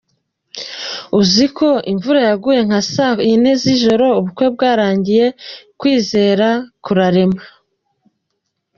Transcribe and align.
Uzi 1.19 1.45
ko 1.57 1.69
imvura 1.91 2.19
yaguye 2.29 2.61
nka 2.67 2.81
saa 2.93 3.15
yine 3.29 3.51
z’ijoro 3.61 4.05
ubukwe 4.19 4.45
bwarangiye? 4.55 5.25
Kwizera 5.79 6.47
kurarema. 6.83 7.41